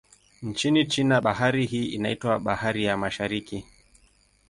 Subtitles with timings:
[0.41, 3.65] Nchini China, bahari hii inaitwa Bahari ya Mashariki.